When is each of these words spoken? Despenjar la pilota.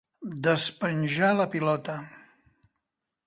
Despenjar 0.45 1.29
la 1.41 1.47
pilota. 1.57 1.99